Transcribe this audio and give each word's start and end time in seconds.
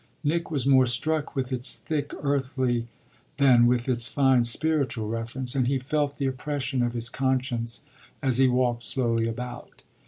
Nick 0.23 0.49
was 0.49 0.65
more 0.65 0.87
struck 0.87 1.35
with 1.35 1.53
its 1.53 1.75
thick 1.75 2.11
earthly 2.23 2.87
than 3.37 3.67
with 3.67 3.87
its 3.87 4.07
fine 4.07 4.43
spiritual 4.43 5.07
reference, 5.07 5.53
and 5.53 5.67
he 5.67 5.77
felt 5.77 6.17
the 6.17 6.25
oppression 6.25 6.81
of 6.81 6.93
his 6.95 7.07
conscience 7.07 7.81
as 8.19 8.39
he 8.39 8.47
walked 8.47 8.83
slowly 8.83 9.27
about. 9.27 9.83